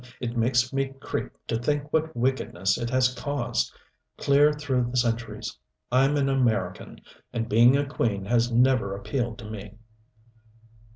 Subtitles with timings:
[0.19, 3.71] "It makes me creep to think what wickedness it has caused
[4.17, 5.59] clear through the centuries.
[5.91, 9.75] I'm an American and being a queen has never appealed to me."